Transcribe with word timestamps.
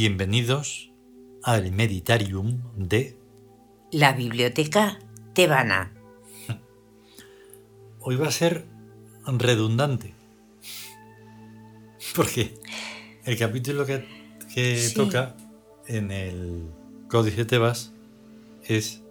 Bienvenidos 0.00 0.92
al 1.42 1.72
Meditarium 1.72 2.62
de 2.76 3.18
La 3.90 4.12
biblioteca 4.12 5.00
tebana. 5.34 5.92
Hoy 7.98 8.14
va 8.14 8.28
a 8.28 8.30
ser 8.30 8.64
redundante. 9.26 10.14
Porque 12.14 12.54
el 13.24 13.36
capítulo 13.36 13.84
que, 13.86 14.06
que 14.54 14.76
Sí. 14.76 14.94
toca 14.94 15.36
en 15.88 16.12
el 16.12 16.70
Códice 17.08 17.44
Tebas 17.44 17.92
es 18.62 19.02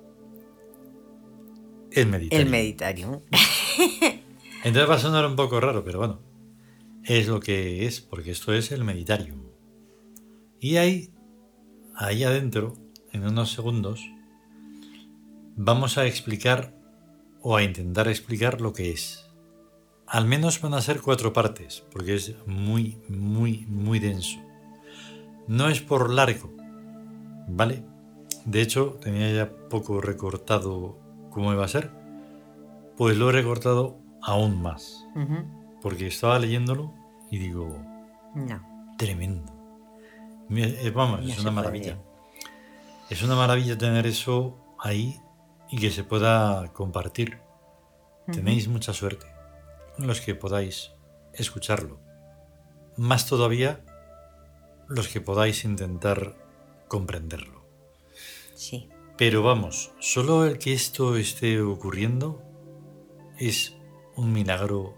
el 1.91 2.07
Meditarium. 2.07 2.45
El 2.45 2.49
meditarium. 2.49 3.19
Entonces 4.63 4.89
va 4.89 4.95
a 4.95 4.99
sonar 4.99 5.25
un 5.25 5.35
poco 5.35 5.59
raro, 5.59 5.83
pero 5.83 5.99
bueno, 5.99 6.21
es 7.03 7.27
lo 7.27 7.41
que 7.41 7.85
es, 7.85 7.99
porque 7.99 8.31
esto 8.31 8.53
es 8.53 8.71
el 8.71 8.85
Meditarium. 8.85 9.46
Y 10.59 10.77
ahí, 10.77 11.13
ahí 11.95 12.23
adentro, 12.23 12.73
en 13.11 13.25
unos 13.25 13.51
segundos, 13.51 14.03
vamos 15.55 15.97
a 15.97 16.05
explicar 16.05 16.73
o 17.41 17.55
a 17.55 17.63
intentar 17.63 18.07
explicar 18.07 18.61
lo 18.61 18.73
que 18.73 18.91
es. 18.91 19.23
Al 20.07 20.25
menos 20.25 20.61
van 20.61 20.73
a 20.73 20.81
ser 20.81 21.01
cuatro 21.01 21.33
partes, 21.33 21.83
porque 21.91 22.15
es 22.15 22.35
muy, 22.45 22.97
muy, 23.09 23.65
muy 23.67 23.99
denso. 23.99 24.39
No 25.47 25.69
es 25.69 25.81
por 25.81 26.11
largo, 26.11 26.53
¿vale? 27.47 27.83
De 28.45 28.61
hecho, 28.61 28.97
tenía 29.01 29.31
ya 29.33 29.49
poco 29.69 30.01
recortado 30.01 30.97
cómo 31.29 31.51
iba 31.53 31.65
a 31.65 31.69
ser, 31.69 31.91
pues 32.95 33.17
lo 33.17 33.29
he 33.29 33.33
recortado 33.33 33.99
aún 34.21 34.61
más, 34.61 35.05
porque 35.81 36.07
estaba 36.07 36.39
leyéndolo 36.39 36.93
y 37.29 37.37
digo, 37.39 37.77
No. 38.33 38.61
tremendo. 38.97 39.53
Eh, 40.49 40.91
Vamos, 40.93 41.21
es 41.21 41.39
una 41.39 41.51
puede. 41.51 41.51
maravilla. 41.51 41.97
Es 43.09 43.23
una 43.23 43.35
maravilla 43.35 43.77
tener 43.77 44.05
eso 44.05 44.57
ahí 44.79 45.19
y 45.69 45.77
que 45.77 45.91
se 45.91 46.03
pueda 46.03 46.71
compartir. 46.73 47.39
Tenéis 48.31 48.67
mucha 48.67 48.93
suerte 48.93 49.25
los 49.97 50.19
que 50.21 50.35
podáis 50.35 50.91
escucharlo. 51.33 51.99
Más 52.97 53.25
todavía 53.25 53.83
los 54.87 55.07
que 55.07 55.21
podáis 55.21 55.63
intentar 55.63 56.35
comprenderlo. 56.87 57.61
Sí. 58.53 58.89
Pero 59.17 59.43
vamos, 59.43 59.91
solo 59.99 60.45
el 60.45 60.59
que 60.59 60.73
esto 60.73 61.15
esté 61.15 61.61
ocurriendo 61.61 62.41
es 63.37 63.75
un 64.15 64.31
milagro 64.33 64.95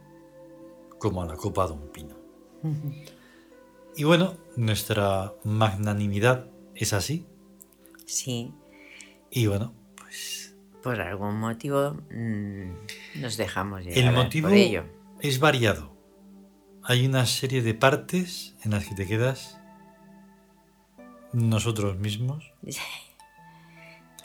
como 0.97 1.21
a 1.21 1.25
la 1.25 1.35
copa 1.35 1.67
de 1.67 1.73
un 1.73 1.88
pino. 1.89 2.15
Y 3.99 4.05
bueno, 4.05 4.37
nuestra 4.55 5.33
magnanimidad 5.43 6.47
es 6.73 6.93
así. 6.93 7.25
Sí. 8.05 8.53
Y 9.29 9.47
bueno, 9.47 9.73
pues 9.97 10.55
Por 10.81 11.01
algún 11.01 11.37
motivo 11.37 11.97
mm, 12.09 13.19
nos 13.21 13.35
dejamos 13.35 13.83
llevar 13.83 13.97
el 13.97 14.11
motivo 14.13 14.47
por 14.47 14.57
ello. 14.57 14.85
es 15.19 15.41
variado. 15.41 15.91
Hay 16.81 17.05
una 17.05 17.25
serie 17.25 17.61
de 17.61 17.73
partes 17.73 18.55
en 18.63 18.71
las 18.71 18.85
que 18.88 18.95
te 18.95 19.05
quedas 19.05 19.59
nosotros 21.33 21.97
mismos 21.99 22.53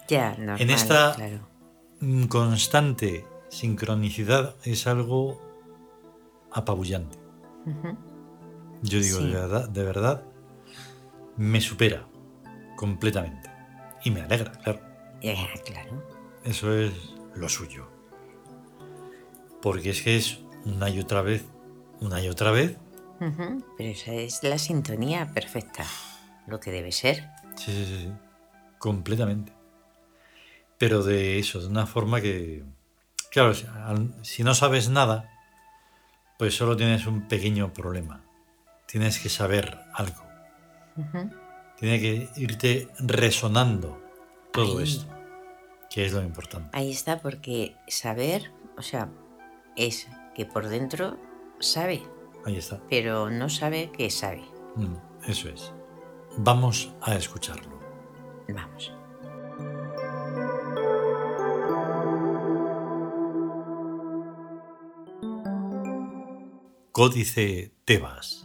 Ya, 0.09 0.37
normal, 0.37 0.61
En 0.61 0.71
esta- 0.71 1.15
claro. 1.17 1.49
Constante 2.29 3.27
sincronicidad 3.49 4.55
es 4.63 4.87
algo 4.87 5.41
apabullante. 6.53 7.19
Yo 8.85 9.01
digo, 9.01 9.19
Sí. 9.19 9.27
de 9.29 9.33
verdad, 9.33 9.69
de 9.69 9.83
verdad, 9.83 10.23
me 11.37 11.61
supera 11.61 12.07
completamente. 12.77 13.51
Y 14.05 14.11
me 14.11 14.21
alegra, 14.21 14.53
claro. 14.53 14.81
Eso 16.45 16.73
es 16.75 16.93
lo 17.35 17.49
suyo. 17.49 17.89
Porque 19.63 19.91
es 19.91 20.03
que 20.03 20.17
es 20.17 20.41
una 20.67 20.91
y 20.91 21.01
otra 21.01 21.23
vez, 21.23 21.45
una 22.01 22.21
y 22.21 22.29
otra 22.29 22.51
vez. 22.51 22.77
Pero 23.19 23.91
esa 23.91 24.13
es 24.13 24.43
la 24.43 24.59
sintonía 24.59 25.33
perfecta. 25.33 25.85
Lo 26.47 26.61
que 26.61 26.71
debe 26.71 26.93
ser. 26.93 27.31
Sí, 27.57 27.73
sí, 27.73 27.87
sí, 27.87 27.99
sí. 28.03 28.13
Completamente. 28.79 29.53
Pero 30.77 31.03
de 31.03 31.39
eso, 31.39 31.61
de 31.61 31.69
una 31.69 31.87
forma 31.87 32.21
que. 32.21 32.63
Claro, 33.31 33.55
si 34.23 34.45
no 34.45 34.55
sabes 34.55 34.91
nada, 34.91 35.31
pues 36.39 36.55
solo 36.55 36.77
tienes 36.77 37.07
un 37.07 37.27
pequeño 37.27 37.73
problema. 37.73 38.23
Tienes 38.95 39.19
que 39.19 39.29
saber 39.29 39.77
algo. 39.93 40.23
Ujú. 40.97 41.29
Tiene 41.81 41.99
que 42.01 42.29
irte 42.37 42.89
resonando 43.01 44.01
todo 44.53 44.79
Ahí. 44.79 44.85
esto, 44.85 45.07
que 45.91 46.05
es 46.07 46.13
lo 46.13 46.23
importante. 46.23 46.71
Ahí 46.73 46.93
está, 46.93 47.19
porque 47.19 47.75
saber, 47.89 48.53
o 48.79 48.83
sea, 48.83 49.09
es 49.75 50.07
que 50.37 50.47
por 50.47 50.69
dentro 50.69 51.19
sabe, 51.59 52.05
Ahí 52.47 52.57
está. 52.57 52.81
pero 52.89 53.31
no 53.31 53.49
sabe 53.49 53.91
que 53.91 54.11
sabe. 54.11 54.45
Mm, 54.77 54.95
Eso 55.29 55.49
es. 55.49 55.73
Vamos 56.39 56.95
a 57.03 57.17
escucharlo. 57.17 57.77
Vamos. 58.47 58.93
Códice 66.93 67.73
Tebas. 67.85 68.44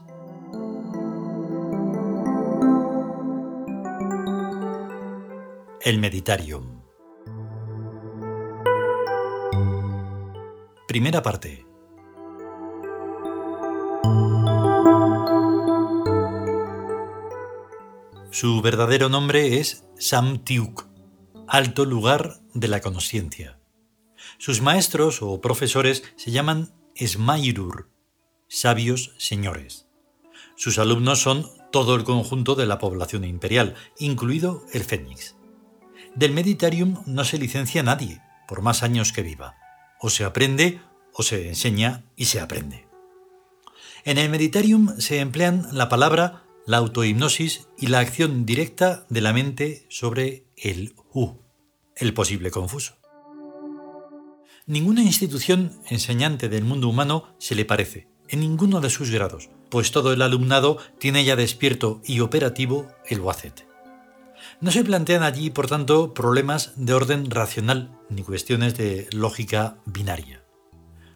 El 5.90 5.98
Meditarium. 5.98 6.84
Primera 10.88 11.24
parte. 11.24 11.66
Su 18.30 18.62
verdadero 18.62 19.10
nombre 19.10 19.60
es 19.60 19.84
Samtiuk, 19.98 20.86
alto 21.48 21.86
lugar 21.86 22.40
de 22.54 22.68
la 22.68 22.82
conciencia. 22.82 23.60
Sus 24.38 24.62
maestros 24.62 25.24
o 25.24 25.42
profesores 25.42 26.04
se 26.18 26.30
llaman 26.30 26.72
Smairur, 27.04 27.90
sabios 28.48 29.16
señores. 29.18 29.88
Sus 30.56 30.78
alumnos 30.78 31.20
son 31.20 31.48
todo 31.72 31.96
el 31.96 32.04
conjunto 32.04 32.54
de 32.54 32.68
la 32.68 32.78
población 32.78 33.24
imperial, 33.24 33.74
incluido 33.98 34.64
el 34.72 34.84
Fénix. 34.84 35.39
Del 36.16 36.34
Meditarium 36.34 37.04
no 37.06 37.24
se 37.24 37.38
licencia 37.38 37.84
nadie, 37.84 38.22
por 38.48 38.62
más 38.62 38.84
años 38.84 39.14
que 39.14 39.22
viva. 39.22 39.56
O 40.00 40.10
se 40.10 40.24
aprende, 40.24 40.82
o 41.14 41.24
se 41.24 41.50
enseña 41.50 42.04
y 42.16 42.26
se 42.26 42.40
aprende. 42.40 42.88
En 44.06 44.18
el 44.18 44.30
Meditarium 44.30 44.98
se 45.00 45.20
emplean 45.20 45.68
la 45.72 45.90
palabra, 45.90 46.44
la 46.66 46.78
autohipnosis 46.78 47.68
y 47.78 47.88
la 47.88 48.00
acción 48.00 48.46
directa 48.46 49.06
de 49.10 49.22
la 49.22 49.34
mente 49.34 49.86
sobre 49.90 50.46
el 50.56 50.96
Hu, 51.14 51.42
el 51.96 52.14
posible 52.14 52.52
confuso. 52.52 52.96
Ninguna 54.66 55.02
institución 55.04 55.80
enseñante 55.90 56.48
del 56.48 56.64
mundo 56.64 56.88
humano 56.88 57.36
se 57.40 57.56
le 57.56 57.66
parece, 57.66 58.08
en 58.28 58.40
ninguno 58.42 58.82
de 58.82 58.90
sus 58.90 59.10
grados, 59.10 59.50
pues 59.70 59.92
todo 59.92 60.14
el 60.14 60.22
alumnado 60.22 60.78
tiene 61.00 61.26
ya 61.26 61.36
despierto 61.36 62.02
y 62.06 62.20
operativo 62.20 62.88
el 63.08 63.20
WACET. 63.20 63.69
No 64.62 64.72
se 64.72 64.84
plantean 64.84 65.24
allí, 65.24 65.50
por 65.50 65.68
tanto, 65.68 66.14
problemas 66.14 66.74
de 66.76 66.94
orden 66.94 67.32
racional 67.32 67.98
ni 68.10 68.24
cuestiones 68.24 68.78
de 68.78 69.08
lógica 69.14 69.78
binaria, 69.86 70.44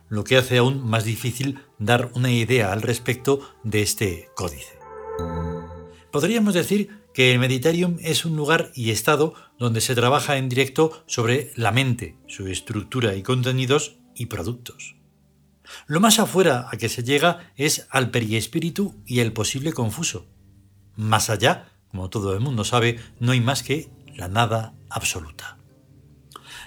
lo 0.08 0.24
que 0.24 0.38
hace 0.38 0.60
aún 0.60 0.88
más 0.88 1.04
difícil 1.04 1.60
dar 1.78 2.10
una 2.16 2.32
idea 2.32 2.72
al 2.72 2.82
respecto 2.82 3.42
de 3.64 3.82
este 3.82 4.30
códice. 4.34 4.80
Podríamos 6.10 6.54
decir 6.54 7.04
que 7.14 7.34
el 7.34 7.40
Meditarium 7.40 7.98
es 8.00 8.24
un 8.24 8.38
lugar 8.38 8.72
y 8.76 8.92
estado 8.92 9.34
donde 9.60 9.82
se 9.82 9.94
trabaja 9.94 10.38
en 10.38 10.48
directo 10.48 11.04
sobre 11.06 11.52
la 11.58 11.74
mente, 11.74 12.16
su 12.28 12.48
estructura 12.48 13.14
y 13.16 13.24
contenidos 13.24 13.98
y 14.16 14.28
productos. 14.28 14.96
Lo 15.88 16.00
más 16.00 16.18
afuera 16.20 16.70
a 16.72 16.78
que 16.78 16.88
se 16.88 17.04
llega 17.04 17.52
es 17.58 17.88
al 17.90 18.10
periespíritu 18.10 18.96
y 19.06 19.20
el 19.20 19.34
posible 19.34 19.74
confuso. 19.74 20.28
Más 20.96 21.30
allá, 21.30 21.73
como 21.94 22.10
todo 22.10 22.34
el 22.34 22.40
mundo 22.40 22.64
sabe, 22.64 23.00
no 23.20 23.34
hay 23.34 23.40
más 23.40 23.62
que 23.62 23.88
la 24.16 24.28
nada 24.28 24.74
absoluta. 24.90 25.60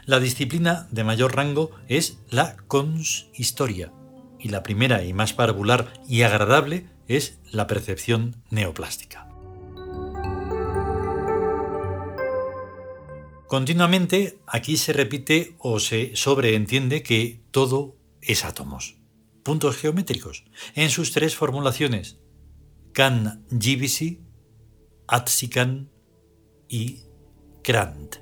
La 0.05 0.21
disciplina 0.21 0.87
de 0.93 1.03
mayor 1.03 1.35
rango 1.35 1.73
es 1.89 2.21
la 2.31 2.57
conshistoria, 2.69 3.93
y 4.39 4.51
la 4.51 4.63
primera 4.63 5.03
y 5.03 5.13
más 5.13 5.33
parvular 5.33 5.93
y 6.07 6.23
agradable 6.23 6.87
es 7.09 7.41
la 7.51 7.67
percepción 7.67 8.37
neoplástica. 8.51 9.29
Continuamente 13.49 14.39
aquí 14.47 14.77
se 14.77 14.93
repite 14.93 15.57
o 15.59 15.81
se 15.81 16.15
sobreentiende 16.15 17.03
que 17.03 17.41
todo 17.51 17.97
es 18.21 18.45
átomos, 18.45 18.97
puntos 19.43 19.77
geométricos, 19.77 20.45
en 20.77 20.89
sus 20.89 21.11
tres 21.11 21.35
formulaciones, 21.35 22.21
Can 22.93 23.45
Givisi, 23.51 24.21
Atsikan 25.09 25.91
y 26.69 27.01
Krant. 27.63 28.17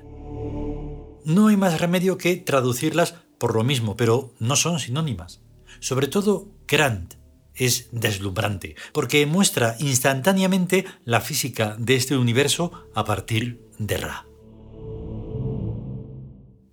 No 1.25 1.47
hay 1.47 1.57
más 1.57 1.79
remedio 1.79 2.17
que 2.17 2.35
traducirlas 2.35 3.15
por 3.37 3.55
lo 3.55 3.63
mismo, 3.63 3.95
pero 3.95 4.33
no 4.39 4.55
son 4.55 4.79
sinónimas. 4.79 5.41
Sobre 5.79 6.07
todo 6.07 6.47
Krant 6.65 7.15
es 7.53 7.89
deslumbrante, 7.91 8.75
porque 8.93 9.25
muestra 9.25 9.75
instantáneamente 9.79 10.85
la 11.03 11.21
física 11.21 11.75
de 11.79 11.95
este 11.95 12.17
universo 12.17 12.71
a 12.93 13.05
partir 13.05 13.61
de 13.77 13.97
Ra. 13.97 14.25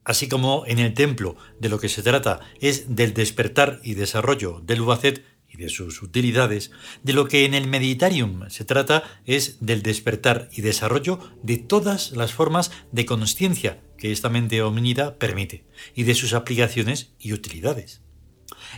Así 0.04 0.28
como 0.28 0.64
en 0.66 0.80
el 0.80 0.94
templo 0.94 1.36
de 1.60 1.68
lo 1.68 1.78
que 1.78 1.88
se 1.88 2.02
trata 2.02 2.40
es 2.60 2.96
del 2.96 3.14
despertar 3.14 3.80
y 3.84 3.94
desarrollo 3.94 4.60
del 4.64 4.80
Ubacet 4.80 5.24
y 5.52 5.58
de 5.58 5.68
sus 5.68 6.02
utilidades, 6.02 6.70
de 7.02 7.12
lo 7.12 7.28
que 7.28 7.44
en 7.44 7.54
el 7.54 7.68
Meditarium 7.68 8.48
se 8.48 8.64
trata 8.64 9.04
es 9.26 9.58
del 9.60 9.82
despertar 9.82 10.48
y 10.52 10.62
desarrollo 10.62 11.18
de 11.42 11.58
todas 11.58 12.12
las 12.12 12.32
formas 12.32 12.70
de 12.90 13.04
conciencia 13.06 13.80
que 13.98 14.12
esta 14.12 14.28
mente 14.28 14.62
homínida 14.62 15.18
permite, 15.18 15.64
y 15.94 16.04
de 16.04 16.14
sus 16.14 16.32
aplicaciones 16.32 17.12
y 17.18 17.32
utilidades. 17.32 18.00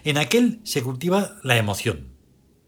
En 0.03 0.19
aquel 0.19 0.61
se 0.65 0.83
cultiva 0.83 1.37
la 1.43 1.57
emoción, 1.57 2.15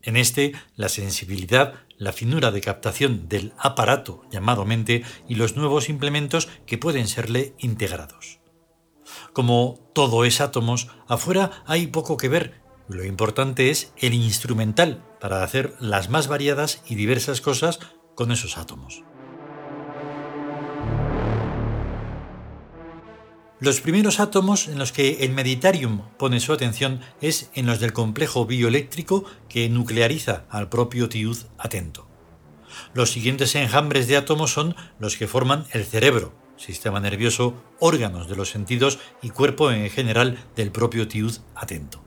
en 0.03 0.17
este 0.17 0.53
la 0.77 0.89
sensibilidad, 0.89 1.75
la 1.99 2.13
finura 2.13 2.53
de 2.53 2.61
captación 2.61 3.29
del 3.29 3.53
aparato 3.59 4.23
llamado 4.31 4.65
mente 4.65 5.03
y 5.29 5.35
los 5.35 5.57
nuevos 5.57 5.89
implementos 5.89 6.49
que 6.67 6.79
pueden 6.79 7.09
serle 7.09 7.55
integrados. 7.59 8.39
Como 9.33 9.91
todo 9.95 10.25
es 10.25 10.41
átomos, 10.41 10.89
afuera 11.09 11.63
hay 11.67 11.89
poco 11.89 12.17
que 12.17 12.29
ver, 12.29 12.61
lo 12.89 13.05
importante 13.05 13.71
es 13.71 13.93
el 13.99 14.15
instrumental 14.15 15.03
para 15.21 15.43
hacer 15.43 15.75
las 15.81 16.09
más 16.09 16.29
variadas 16.29 16.83
y 16.87 16.95
diversas 16.95 17.41
cosas 17.41 17.81
con 18.15 18.31
esos 18.31 18.59
átomos. 18.59 19.03
Los 23.59 23.81
primeros 23.81 24.21
átomos 24.21 24.69
en 24.69 24.79
los 24.79 24.93
que 24.93 25.25
el 25.25 25.33
Meditarium 25.33 26.03
pone 26.19 26.41
su 26.41 26.53
atención 26.53 27.01
es 27.23 27.51
en 27.55 27.65
los 27.65 27.81
del 27.81 27.95
complejo 27.95 28.45
bioeléctrico 28.45 29.25
que 29.49 29.69
nucleariza 29.71 30.45
al 30.51 30.69
propio 30.69 31.09
tiud 31.09 31.39
atento. 31.57 32.07
Los 32.93 33.11
siguientes 33.11 33.55
enjambres 33.55 34.09
de 34.09 34.19
átomos 34.19 34.53
son 34.53 34.77
los 34.99 35.17
que 35.17 35.27
forman 35.27 35.65
el 35.73 35.87
cerebro, 35.87 36.35
sistema 36.59 37.01
nervioso, 37.01 37.55
órganos 37.81 38.29
de 38.29 38.37
los 38.37 38.51
sentidos 38.51 38.99
y 39.23 39.31
cuerpo 39.31 39.71
en 39.71 39.89
general 39.89 40.39
del 40.55 40.71
propio 40.71 41.09
tiud 41.09 41.39
atento. 41.55 42.06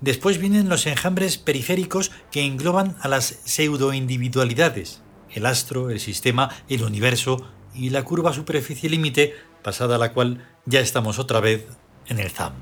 Después 0.00 0.38
vienen 0.38 0.68
los 0.68 0.86
enjambres 0.86 1.38
periféricos 1.38 2.12
que 2.30 2.44
engloban 2.44 2.96
a 3.00 3.08
las 3.08 3.40
pseudoindividualidades, 3.44 5.02
el 5.30 5.44
astro, 5.44 5.90
el 5.90 5.98
sistema, 5.98 6.50
el 6.68 6.84
universo 6.84 7.48
y 7.74 7.90
la 7.90 8.04
curva 8.04 8.32
superficie 8.32 8.88
límite 8.88 9.34
pasada 9.62 9.98
la 9.98 10.12
cual 10.12 10.46
ya 10.66 10.80
estamos 10.80 11.18
otra 11.18 11.40
vez 11.40 11.66
en 12.06 12.20
el 12.20 12.30
ZAM. 12.30 12.52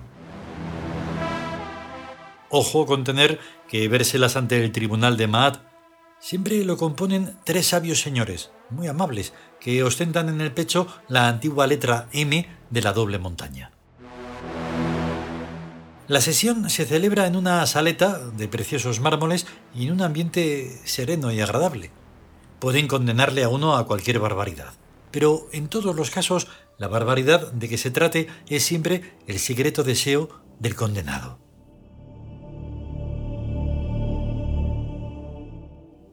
Ojo 2.49 2.87
con 2.87 3.05
tener 3.05 3.39
que 3.69 3.89
vérselas 3.89 4.37
ante 4.37 4.63
el 4.65 4.73
tribunal 4.73 5.17
de 5.17 5.27
Maat. 5.27 5.59
Siempre 6.21 6.65
lo 6.65 6.77
componen 6.77 7.37
tres 7.45 7.67
sabios 7.67 8.01
señores, 8.01 8.51
muy 8.71 8.87
amables, 8.87 9.35
que 9.61 9.83
ostentan 9.83 10.29
en 10.29 10.41
el 10.41 10.53
pecho 10.53 10.87
la 11.09 11.29
antigua 11.29 11.67
letra 11.67 12.09
M 12.13 12.49
de 12.71 12.83
la 12.83 12.93
doble 12.93 13.19
montaña. 13.19 13.76
La 16.09 16.21
sesión 16.21 16.71
se 16.71 16.87
celebra 16.87 17.27
en 17.27 17.35
una 17.35 17.67
saleta 17.67 18.19
de 18.19 18.47
preciosos 18.47 19.01
mármoles 19.01 19.45
y 19.75 19.87
en 19.87 19.93
un 19.93 20.03
ambiente 20.03 20.81
sereno 20.85 21.33
y 21.33 21.41
agradable. 21.41 21.91
Pueden 22.61 22.87
condenarle 22.87 23.43
a 23.43 23.49
uno 23.49 23.77
a 23.77 23.87
cualquier 23.89 24.21
barbaridad, 24.21 24.75
pero 25.11 25.49
en 25.53 25.67
todos 25.67 25.97
los 25.97 26.11
casos 26.11 26.47
la 26.79 26.87
barbaridad 26.87 27.51
de 27.53 27.69
que 27.69 27.77
se 27.77 27.91
trate 27.91 28.29
es 28.49 28.63
siempre 28.63 29.15
el 29.27 29.41
secreto 29.41 29.83
deseo 29.83 30.29
del 30.61 30.77
condenado. 30.77 31.41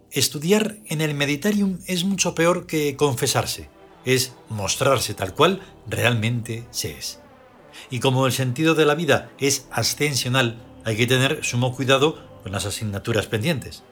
Estudiar 0.10 0.78
en 0.88 1.02
el 1.02 1.14
Meditarium 1.14 1.80
es 1.86 2.04
mucho 2.04 2.34
peor 2.34 2.66
que 2.66 2.96
confesarse, 2.96 3.70
es 4.06 4.34
mostrarse 4.50 5.14
tal 5.14 5.36
cual 5.36 5.62
realmente 5.88 6.64
se 6.72 6.98
es. 6.98 7.23
Y 7.90 8.00
como 8.00 8.26
el 8.26 8.32
sentido 8.32 8.76
de 8.76 8.86
la 8.86 8.96
vida 8.96 9.32
es 9.40 9.68
ascensional, 9.72 10.62
hay 10.86 10.98
que 10.98 11.08
tener 11.08 11.44
sumo 11.44 11.76
cuidado 11.76 12.20
con 12.44 12.52
las 12.52 12.66
asignaturas 12.66 13.28
pendientes. 13.28 13.84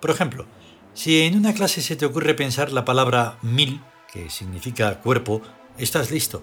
Por 0.00 0.10
ejemplo, 0.10 0.46
si 0.94 1.22
en 1.22 1.36
una 1.36 1.54
clase 1.54 1.82
se 1.82 1.96
te 1.96 2.06
ocurre 2.06 2.34
pensar 2.34 2.72
la 2.72 2.84
palabra 2.84 3.38
mil, 3.42 3.80
que 4.12 4.30
significa 4.30 5.00
cuerpo, 5.00 5.42
estás 5.78 6.10
listo. 6.10 6.42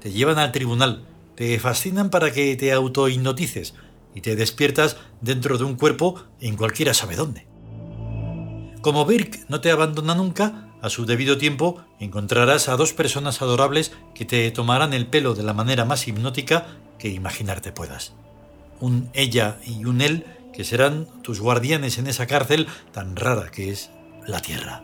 Te 0.00 0.12
llevan 0.12 0.38
al 0.38 0.52
tribunal, 0.52 1.06
te 1.34 1.58
fascinan 1.58 2.10
para 2.10 2.32
que 2.32 2.56
te 2.56 2.72
autohipnotices 2.72 3.74
y 4.14 4.20
te 4.20 4.36
despiertas 4.36 4.96
dentro 5.20 5.58
de 5.58 5.64
un 5.64 5.76
cuerpo 5.76 6.22
en 6.40 6.56
cualquiera 6.56 6.94
sabe 6.94 7.16
dónde. 7.16 7.46
Como 8.80 9.06
Birk 9.06 9.48
no 9.48 9.60
te 9.60 9.70
abandona 9.70 10.14
nunca, 10.14 10.73
a 10.84 10.90
su 10.90 11.06
debido 11.06 11.38
tiempo 11.38 11.82
encontrarás 11.98 12.68
a 12.68 12.76
dos 12.76 12.92
personas 12.92 13.40
adorables 13.40 13.92
que 14.14 14.26
te 14.26 14.50
tomarán 14.50 14.92
el 14.92 15.06
pelo 15.06 15.34
de 15.34 15.42
la 15.42 15.54
manera 15.54 15.86
más 15.86 16.06
hipnótica 16.06 16.66
que 16.98 17.08
imaginarte 17.08 17.72
puedas. 17.72 18.12
Un 18.80 19.08
ella 19.14 19.56
y 19.64 19.86
un 19.86 20.02
él 20.02 20.26
que 20.52 20.62
serán 20.62 21.06
tus 21.22 21.40
guardianes 21.40 21.96
en 21.96 22.06
esa 22.06 22.26
cárcel 22.26 22.66
tan 22.92 23.16
rara 23.16 23.50
que 23.50 23.70
es 23.70 23.92
la 24.26 24.40
Tierra. 24.40 24.82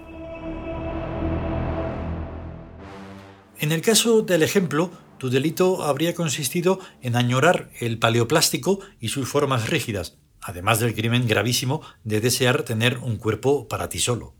En 3.58 3.70
el 3.70 3.82
caso 3.82 4.22
del 4.22 4.42
ejemplo, 4.42 4.90
tu 5.18 5.28
delito 5.28 5.82
habría 5.82 6.14
consistido 6.14 6.80
en 7.02 7.14
añorar 7.14 7.68
el 7.78 7.98
paleoplástico 7.98 8.80
y 9.00 9.08
sus 9.08 9.28
formas 9.28 9.68
rígidas, 9.68 10.16
además 10.40 10.80
del 10.80 10.94
crimen 10.94 11.28
gravísimo 11.28 11.82
de 12.04 12.22
desear 12.22 12.62
tener 12.62 12.96
un 12.96 13.18
cuerpo 13.18 13.68
para 13.68 13.90
ti 13.90 13.98
solo. 13.98 14.39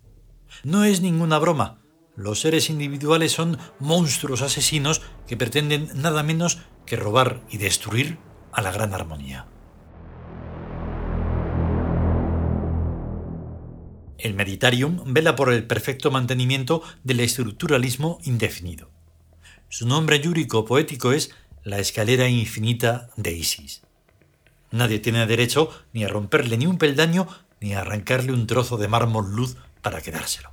No 0.64 0.85
es 0.85 1.00
ninguna 1.00 1.38
broma. 1.38 1.78
Los 2.16 2.40
seres 2.40 2.71
individuales 2.71 3.33
son 3.33 3.59
monstruos 3.78 4.42
asesinos 4.42 5.00
que 5.26 5.37
pretenden 5.37 5.88
nada 5.95 6.23
menos 6.23 6.59
que 6.87 6.97
robar 6.97 7.40
y 7.50 7.59
destruir 7.59 8.19
a 8.52 8.62
la 8.62 8.73
gran 8.73 8.92
armonía. 8.92 9.47
El 14.19 14.35
Meditarium 14.35 15.14
vela 15.14 15.35
por 15.35 15.50
el 15.50 15.66
perfecto 15.66 16.11
mantenimiento 16.11 16.83
del 17.04 17.21
estructuralismo 17.21 18.19
indefinido. 18.25 18.90
Su 19.71 19.87
nombre 19.87 20.21
yúrico 20.21 20.66
poético 20.66 21.12
es 21.12 21.30
la 21.64 21.78
escalera 21.78 22.28
infinita 22.28 23.09
de 23.16 23.33
Isis. 23.33 23.83
Nadie 24.73 24.99
tiene 24.99 25.26
derecho 25.26 25.71
ni 25.92 26.04
a 26.04 26.09
romperle 26.09 26.59
ni 26.59 26.66
un 26.66 26.76
peldaño 26.76 27.28
ni 27.61 27.73
a 27.73 27.80
arrancarle 27.80 28.33
un 28.33 28.47
trozo 28.47 28.76
de 28.76 28.88
mármol 28.88 29.35
luz 29.35 29.57
para 29.82 30.00
quedárselo. 30.00 30.52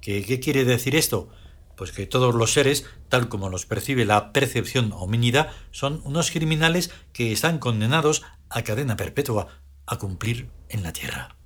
¿Qué, 0.00 0.24
¿Qué, 0.24 0.40
quiere 0.40 0.64
decir 0.64 0.94
esto? 0.94 1.28
Pues 1.76 1.92
que 1.92 2.06
todos 2.06 2.34
los 2.34 2.52
seres, 2.52 2.86
tal 3.08 3.28
como 3.28 3.48
los 3.48 3.66
percibe 3.66 4.04
la 4.04 4.32
percepción 4.32 4.92
homínida, 4.92 5.52
son 5.70 6.00
unos 6.04 6.30
criminales 6.30 6.90
que 7.12 7.32
están 7.32 7.58
condenados 7.58 8.22
a 8.48 8.62
cadena 8.62 8.96
perpetua, 8.96 9.48
a 9.86 9.98
cumplir 9.98 10.50
en 10.68 10.82
la 10.82 10.92
tierra. 10.92 11.36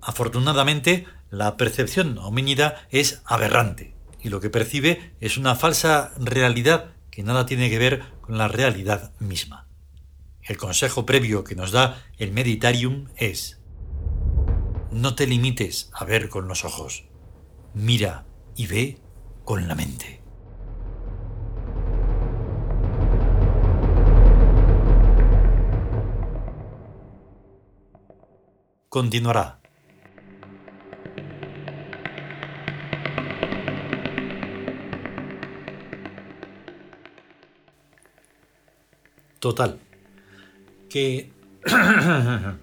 Afortunadamente, 0.00 1.04
la 1.30 1.56
percepción 1.56 2.18
homínida 2.18 2.86
es 2.90 3.22
aberrante 3.24 3.96
y 4.22 4.28
lo 4.28 4.40
que 4.40 4.50
percibe 4.50 5.14
es 5.20 5.36
una 5.36 5.56
falsa 5.56 6.12
realidad 6.16 6.92
que 7.10 7.24
nada 7.24 7.44
tiene 7.44 7.68
que 7.70 7.78
ver 7.78 8.02
con 8.20 8.38
la 8.38 8.46
realidad 8.46 9.12
misma. 9.18 9.65
El 10.46 10.56
consejo 10.56 11.04
previo 11.04 11.42
que 11.42 11.56
nos 11.56 11.72
da 11.72 12.04
el 12.18 12.30
Meditarium 12.30 13.08
es 13.16 13.60
no 14.92 15.16
te 15.16 15.26
limites 15.26 15.90
a 15.92 16.04
ver 16.04 16.28
con 16.28 16.46
los 16.46 16.64
ojos, 16.64 17.04
mira 17.74 18.26
y 18.54 18.68
ve 18.68 18.98
con 19.44 19.66
la 19.66 19.74
mente. 19.74 20.22
Continuará. 28.88 29.60
Total. 39.40 39.85
Que 40.88 41.30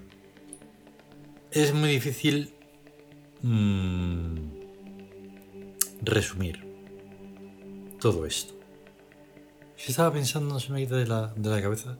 es 1.51 1.74
muy 1.74 1.89
difícil 1.89 2.53
mmm, 3.42 4.36
resumir 6.01 6.63
todo 8.00 8.25
esto. 8.25 8.53
Si 9.75 9.92
estaba 9.92 10.13
pensando, 10.13 10.60
se 10.60 10.72
me 10.72 10.82
quita 10.84 10.96
de 10.96 11.08
la, 11.08 11.34
de 11.36 11.50
la 11.50 11.62
cabeza. 11.62 11.98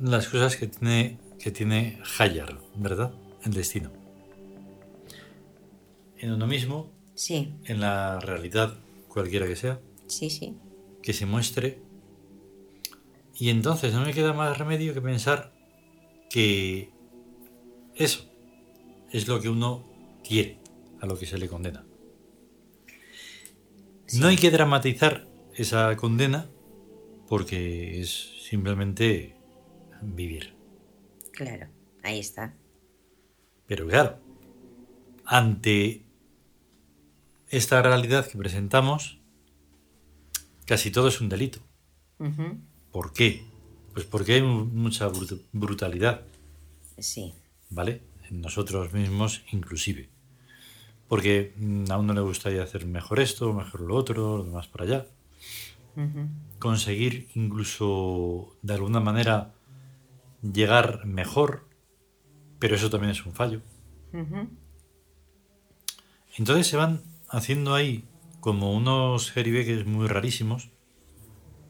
las 0.00 0.28
cosas 0.28 0.56
que 0.56 0.66
tiene, 0.68 1.18
que 1.38 1.50
tiene 1.50 1.98
Hayar, 2.18 2.58
¿verdad? 2.76 3.12
El 3.44 3.52
destino. 3.54 3.90
En 6.18 6.32
uno 6.32 6.46
mismo, 6.46 6.92
Sí, 7.14 7.52
en 7.64 7.80
la 7.80 8.20
realidad, 8.20 8.78
cualquiera 9.08 9.46
que 9.48 9.56
sea, 9.56 9.80
sí, 10.06 10.30
sí. 10.30 10.56
que 11.02 11.12
se 11.12 11.26
muestre. 11.26 11.82
Y 13.38 13.50
entonces 13.50 13.94
no 13.94 14.00
me 14.00 14.12
queda 14.12 14.32
más 14.32 14.58
remedio 14.58 14.92
que 14.94 15.00
pensar 15.00 15.52
que 16.28 16.90
eso 17.94 18.28
es 19.12 19.28
lo 19.28 19.40
que 19.40 19.48
uno 19.48 19.84
quiere, 20.26 20.58
a 21.00 21.06
lo 21.06 21.16
que 21.16 21.26
se 21.26 21.38
le 21.38 21.48
condena. 21.48 21.84
Sí. 24.06 24.18
No 24.20 24.26
hay 24.26 24.36
que 24.36 24.50
dramatizar 24.50 25.28
esa 25.54 25.94
condena 25.96 26.50
porque 27.28 28.00
es 28.00 28.42
simplemente 28.42 29.36
vivir. 30.02 30.54
Claro, 31.32 31.68
ahí 32.02 32.18
está. 32.18 32.56
Pero 33.66 33.86
claro, 33.86 34.18
ante 35.24 36.04
esta 37.48 37.82
realidad 37.82 38.26
que 38.26 38.36
presentamos, 38.36 39.20
casi 40.64 40.90
todo 40.90 41.08
es 41.08 41.20
un 41.20 41.28
delito. 41.28 41.60
¿Por 42.92 43.12
qué? 43.12 43.44
Pues 43.92 44.06
porque 44.06 44.34
hay 44.34 44.42
mu- 44.42 44.64
mucha 44.64 45.08
brut- 45.08 45.42
brutalidad, 45.52 46.22
Sí, 46.98 47.32
¿vale? 47.70 48.02
En 48.28 48.40
nosotros 48.40 48.92
mismos 48.92 49.42
inclusive. 49.52 50.08
Porque 51.08 51.54
mm, 51.56 51.90
a 51.90 51.98
uno 51.98 52.12
le 52.12 52.20
gustaría 52.20 52.62
hacer 52.62 52.86
mejor 52.86 53.20
esto, 53.20 53.52
mejor 53.52 53.80
lo 53.82 53.94
otro, 53.96 54.38
lo 54.38 54.44
demás 54.44 54.66
para 54.68 54.84
allá. 54.84 55.06
Conseguir 56.58 57.28
incluso 57.34 58.56
de 58.62 58.74
alguna 58.74 59.00
manera 59.00 59.54
llegar 60.42 61.06
mejor, 61.06 61.68
pero 62.58 62.76
eso 62.76 62.90
también 62.90 63.10
es 63.12 63.24
un 63.26 63.32
fallo. 63.32 63.60
Entonces 66.36 66.66
se 66.66 66.76
van 66.76 67.02
haciendo 67.28 67.74
ahí 67.74 68.04
como 68.40 68.72
unos 68.74 69.30
jeribeques 69.32 69.86
muy 69.86 70.06
rarísimos, 70.06 70.70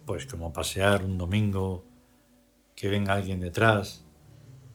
pues 0.09 0.25
como 0.25 0.55
pasear 0.55 1.05
un 1.05 1.19
domingo, 1.19 1.85
que 2.75 2.89
venga 2.89 3.13
alguien 3.13 3.41
detrás, 3.41 4.07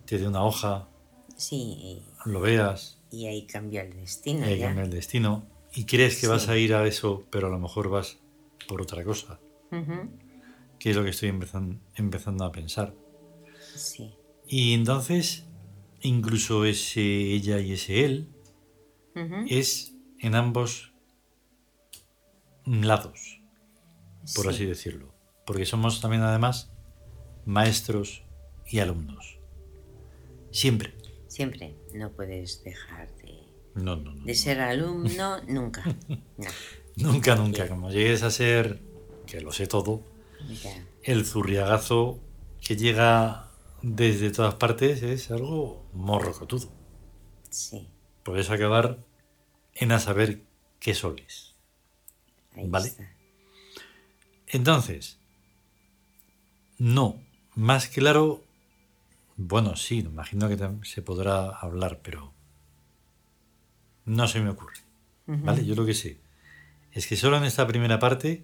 te 0.05 0.19
dé 0.19 0.27
una 0.27 0.43
hoja, 0.43 0.87
Sí, 1.35 2.03
lo 2.25 2.39
veas, 2.39 3.01
y, 3.09 3.25
ahí 3.25 3.47
cambió 3.47 3.81
el 3.81 3.95
destino 3.95 4.45
y 4.45 4.49
ahí 4.51 4.59
ya. 4.59 4.67
cambia 4.67 4.83
el 4.83 4.91
destino, 4.91 5.47
y 5.73 5.85
crees 5.85 6.21
que 6.21 6.27
vas 6.27 6.49
a 6.49 6.57
ir 6.57 6.75
a 6.75 6.85
eso, 6.85 7.25
pero 7.31 7.47
a 7.47 7.49
lo 7.49 7.57
mejor 7.57 7.89
vas 7.89 8.19
por 8.67 8.79
otra 8.79 9.03
cosa, 9.03 9.39
que 10.77 10.91
es 10.91 10.95
lo 10.95 11.03
que 11.03 11.09
estoy 11.09 11.29
empezan- 11.29 11.81
empezando 11.95 12.45
a 12.45 12.51
pensar. 12.51 12.93
Sí. 13.75 14.13
Y 14.47 14.73
entonces, 14.75 15.47
incluso 16.01 16.63
ese 16.63 17.01
ella 17.01 17.59
y 17.59 17.71
ese 17.71 18.05
él, 18.05 18.29
es 19.49 19.95
en 20.19 20.35
ambos 20.35 20.93
lados. 22.65 23.39
por 24.35 24.45
sí, 24.45 24.49
así 24.49 24.65
decirlo. 24.65 25.12
Porque 25.45 25.65
somos 25.65 25.99
también 26.01 26.23
además 26.23 26.71
maestros 27.45 28.23
y 28.65 28.79
alumnos. 28.79 29.39
Siempre. 30.51 30.93
Siempre 31.27 31.75
no 31.93 32.11
puedes 32.11 32.63
dejar 32.63 33.13
de, 33.17 33.39
No, 33.75 33.95
no, 33.95 34.13
no. 34.13 34.23
de 34.25 34.35
ser 34.35 34.61
alumno 34.61 35.41
nunca. 35.47 35.83
Nunca, 36.95 37.35
nunca. 37.35 37.67
Como 37.67 37.89
llegues 37.89 38.21
a 38.21 38.29
ser, 38.29 38.79
que 39.25 39.41
lo 39.41 39.51
sé 39.51 39.65
todo, 39.65 40.03
ya. 40.61 40.85
el 41.01 41.25
zurriagazo 41.25 42.19
que 42.61 42.75
llega 42.75 43.49
desde 43.81 44.29
todas 44.29 44.53
partes 44.53 45.01
es 45.01 45.31
algo 45.31 45.89
morrocotudo. 45.93 46.71
Sí, 47.49 47.89
Puedes 48.23 48.51
acabar 48.51 48.99
en 49.73 49.91
a 49.91 49.97
saber 49.99 50.43
qué 50.79 50.93
soles. 50.93 51.55
ahí 52.55 52.67
Vale. 52.67 52.89
está. 52.89 53.11
Entonces, 54.47 55.17
no, 56.77 57.19
más 57.55 57.87
claro, 57.87 58.43
bueno, 59.37 59.75
sí, 59.75 59.99
imagino 59.99 60.49
que 60.49 60.57
se 60.85 61.01
podrá 61.01 61.49
hablar, 61.49 61.99
pero 62.03 62.33
no 64.05 64.27
se 64.27 64.41
me 64.41 64.49
ocurre. 64.49 64.77
¿Vale? 65.25 65.65
Yo 65.65 65.75
lo 65.75 65.85
que 65.85 65.93
sé 65.93 66.17
es 66.91 67.07
que 67.07 67.15
solo 67.15 67.37
en 67.37 67.45
esta 67.45 67.65
primera 67.65 67.97
parte, 67.97 68.43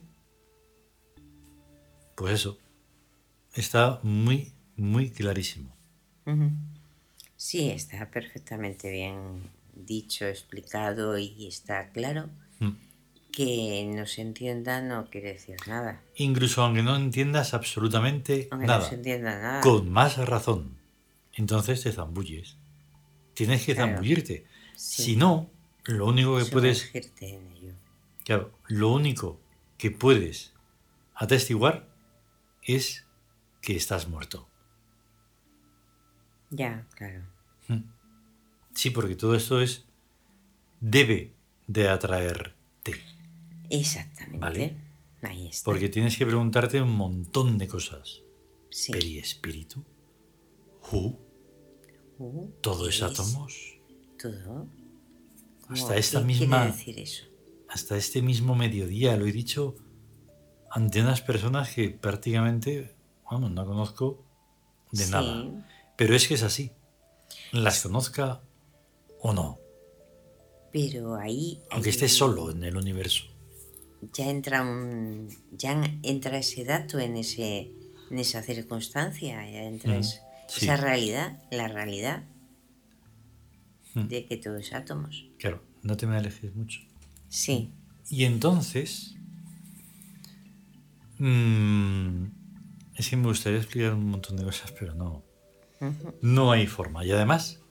pues 2.15 2.33
eso, 2.33 2.57
está 3.53 3.99
muy, 4.03 4.53
muy 4.75 5.09
clarísimo. 5.09 5.75
Sí, 7.35 7.69
está 7.69 8.09
perfectamente 8.09 8.89
bien 8.91 9.49
dicho, 9.73 10.25
explicado 10.25 11.17
y 11.17 11.47
está 11.47 11.89
claro 11.91 12.29
Mm. 12.59 12.75
Que 13.31 13.89
no 13.95 14.05
se 14.05 14.21
entienda 14.21 14.81
no 14.81 15.09
quiere 15.09 15.33
decir 15.33 15.55
nada. 15.67 16.01
Incluso 16.15 16.61
aunque 16.63 16.83
no 16.83 16.95
entiendas 16.95 17.53
absolutamente 17.53 18.47
Aunque 18.51 18.67
nada, 18.67 18.79
no 18.79 18.85
se 18.85 18.95
entienda 18.95 19.39
nada. 19.39 19.61
con 19.61 19.89
más 19.91 20.17
razón, 20.17 20.77
entonces 21.33 21.81
te 21.83 21.91
zambulles. 21.91 22.57
Tienes 23.33 23.65
que 23.65 23.73
Claro. 23.75 23.91
zambullirte. 23.93 24.45
Sí. 24.75 25.03
Si 25.03 25.15
no, 25.15 25.49
lo 25.85 26.07
único 26.07 26.37
que 26.37 26.45
puedes 26.45 26.93
en 27.21 27.51
ello. 27.51 27.73
Claro, 28.25 28.51
lo 28.67 28.89
único 28.91 29.39
que 29.77 29.91
puedes 29.91 30.53
atestiguar 31.15 31.87
es 32.63 33.05
que 33.61 33.75
estás 33.75 34.07
muerto. 34.07 34.47
Ya, 36.49 36.85
claro. 36.95 37.23
Sí, 38.73 38.89
porque 38.91 39.15
todo 39.15 39.35
esto 39.35 39.61
es 39.61 39.85
debe 40.79 41.33
de 41.67 41.89
atraerte, 41.89 42.93
Exactamente. 43.69 44.39
Vale. 44.39 44.77
Ahí 45.21 45.47
está. 45.49 45.65
porque 45.65 45.89
tienes 45.89 46.17
que 46.17 46.25
preguntarte 46.25 46.81
un 46.81 46.95
montón 46.95 47.57
de 47.57 47.67
cosas. 47.67 48.21
sí. 48.69 48.91
¿Peri 48.93 49.17
espíritu? 49.19 49.83
¿Who? 50.91 51.19
Uh, 52.19 52.49
¿Todo 52.61 52.83
¿qué 52.83 52.89
es 52.89 52.95
es? 52.97 53.01
átomos? 53.03 53.53
Todo. 54.21 54.67
Hasta 55.67 55.97
esta 55.97 56.19
¿Qué 56.19 56.25
misma- 56.25 56.65
decir 56.67 56.99
eso? 56.99 57.25
Hasta 57.67 57.97
este 57.97 58.21
mismo 58.21 58.55
mediodía 58.55 59.15
lo 59.17 59.25
he 59.27 59.31
dicho 59.31 59.75
ante 60.71 61.01
unas 61.01 61.21
personas 61.21 61.73
que 61.73 61.89
prácticamente, 61.89 62.95
vamos, 63.29 63.51
no 63.51 63.65
conozco 63.65 64.23
de 64.91 65.03
Sí. 65.05 65.11
nada. 65.11 65.65
Pero 65.97 66.15
es 66.15 66.27
que 66.27 66.33
es 66.35 66.43
así. 66.43 66.71
Las 67.51 67.81
conozca 67.83 68.41
o 69.21 69.33
no. 69.33 69.59
Pero 70.71 71.15
ahí. 71.15 71.61
Aunque 71.71 71.89
estés 71.89 72.13
solo 72.15 72.51
en 72.51 72.63
el 72.63 72.77
universo. 72.77 73.25
Ya 74.13 74.29
entra 74.29 74.61
un. 74.61 75.27
Ya 75.51 75.81
entra 76.03 76.37
ese 76.37 76.63
dato 76.63 76.99
en 76.99 77.17
ese. 77.17 77.71
En 78.09 78.19
esa 78.19 78.41
circunstancia. 78.41 79.49
Ya 79.49 79.63
entra 79.63 79.99
Mm, 79.99 80.03
sí. 80.03 80.17
esa 80.61 80.77
realidad. 80.77 81.41
La 81.51 81.67
realidad 81.67 82.23
Mm. 83.95 84.07
de 84.07 84.25
que 84.25 84.37
todo 84.37 84.57
es 84.57 84.71
átomos. 84.73 85.25
Claro, 85.39 85.63
no 85.83 85.97
te 85.97 86.05
me 86.07 86.15
alejes 86.15 86.55
mucho. 86.55 86.79
Sí. 87.27 87.71
Y 88.09 88.23
entonces... 88.25 89.15
mm, 91.17 92.25
es 92.95 93.09
que 93.09 93.17
me 93.17 93.27
gustaría 93.27 93.59
explicar 93.59 93.93
un 93.93 94.05
montón 94.09 94.37
de 94.37 94.43
cosas, 94.43 94.71
pero 94.77 94.93
no. 94.95 95.23
No 96.21 96.51
hay 96.51 96.67
forma. 96.67 97.05
Y 97.05 97.11
además, 97.11 97.61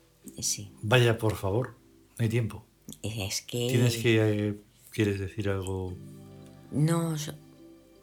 Sí. 0.41 0.73
vaya 0.83 1.19
por 1.19 1.37
favor, 1.37 1.77
no 2.19 2.23
hay 2.23 2.29
tiempo. 2.29 2.65
Es 3.03 3.43
que. 3.43 3.69
Tienes 3.69 3.97
que... 3.99 4.49
eh, 4.49 4.61
¿Quieres 4.91 5.21
decir 5.21 5.49
algo? 5.51 5.95
No, 6.71 7.17
so- 7.19 7.35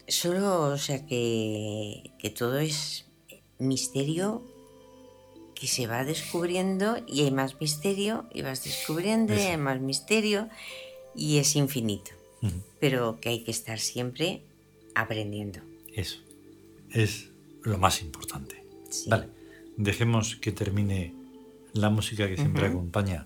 solo, 0.07 0.61
o 0.63 0.77
sea, 0.77 1.05
que, 1.05 2.11
que 2.19 2.29
todo 2.29 2.59
es 2.59 3.05
misterio 3.59 4.43
que 5.55 5.67
se 5.67 5.87
va 5.87 6.03
descubriendo 6.03 6.97
y 7.07 7.21
hay 7.21 7.31
más 7.31 7.59
misterio 7.61 8.25
y 8.33 8.41
vas 8.41 8.63
descubriendo 8.63 9.33
y 9.33 9.39
hay 9.39 9.57
más 9.57 9.79
misterio 9.79 10.49
y 11.15 11.37
es 11.37 11.55
infinito. 11.55 12.11
Pero 12.79 13.19
que 13.21 13.29
hay 13.29 13.39
que 13.43 13.49
estar 13.51 13.79
siempre 13.79 14.41
aprendiendo. 14.93 15.61
Eso. 15.93 16.17
Es 16.91 17.29
lo 17.63 17.77
más 17.79 18.01
importante. 18.01 18.63
Sí. 18.89 19.09
Vale, 19.09 19.29
dejemos 19.77 20.35
que 20.35 20.51
termine 20.51 21.13
la 21.73 21.89
música 21.89 22.27
que 22.27 22.35
siempre 22.35 22.67
acompaña 22.67 23.25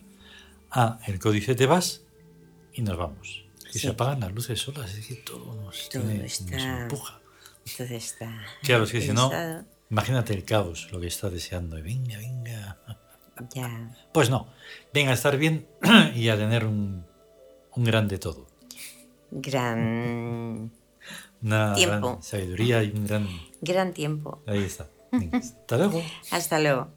a 0.72 1.00
el 1.08 1.20
códice 1.20 1.56
te 1.56 1.66
vas 1.66 2.04
y 2.74 2.82
nos 2.84 2.96
vamos. 2.98 3.44
Que 3.72 3.74
Sí. 3.74 3.80
se 3.80 3.90
apagan 3.90 4.20
las 4.22 4.32
luces 4.34 4.60
solas, 4.60 4.94
es 4.96 5.06
que 5.06 5.16
todo 5.16 5.54
nos, 5.56 5.90
Todo 5.90 6.04
tiene- 6.04 6.24
nos 6.24 6.32
está- 6.42 6.82
empuja. 6.82 7.20
Entonces 7.66 7.92
está. 8.06 8.46
Claro, 8.64 8.84
es 8.86 8.92
que 8.92 9.02
si 9.02 9.12
no, 9.14 9.32
imagínate 9.92 10.34
el 10.34 10.44
caos, 10.44 10.88
lo 10.92 11.00
que 11.00 11.08
está 11.08 11.30
deseando. 11.30 11.78
y 11.78 11.82
Venga, 11.84 12.18
venga. 12.18 12.78
Ya. 13.54 13.96
Pues 14.12 14.30
no, 14.30 14.48
venga 14.94 15.12
a 15.12 15.14
estar 15.14 15.38
bien 15.38 15.68
y 16.16 16.30
a 16.30 16.36
tener 16.38 16.66
un, 16.66 17.06
un 17.76 17.84
grande 17.84 18.18
todo. 18.18 18.48
Gran. 19.32 20.72
Una 21.42 21.74
Tiempo. 21.74 22.10
gran 22.10 22.24
sabiduría 22.24 22.84
y 22.84 22.92
un 22.92 23.08
gran... 23.08 23.28
Gran 23.62 23.94
tiempo. 23.94 24.44
Ahí 24.46 24.64
está. 24.64 24.90
Hasta 25.32 25.78
luego. 25.78 26.04
Hasta 26.32 26.60
luego. 26.60 26.92